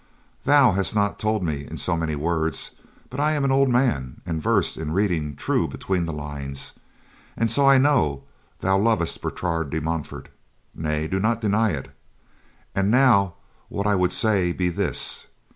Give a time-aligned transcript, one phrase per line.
[0.45, 2.71] Thou hast not told me in so many words,
[3.11, 6.73] but I be an old man and versed in reading true between the lines,
[7.37, 8.23] and so I know
[8.61, 10.29] that thou lovest Bertrade de Montfort.
[10.73, 11.89] Nay, do not deny it.
[12.73, 13.35] And now,
[13.69, 15.27] what I would say be this.